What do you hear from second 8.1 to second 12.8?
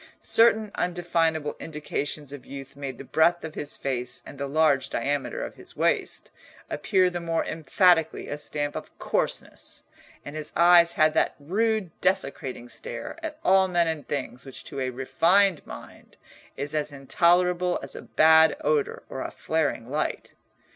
a stamp of coarseness, and his eyes had that rude desecrating